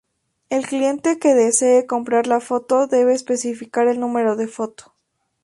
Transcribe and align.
El 0.49 0.65
cliente 0.65 1.19
que 1.19 1.35
desee 1.35 1.85
comprar 1.85 2.25
la 2.25 2.39
foto 2.39 2.87
debe 2.87 3.13
especificar 3.13 3.87
el 3.87 3.99
número 3.99 4.35
de 4.35 4.47
foto. 4.47 4.95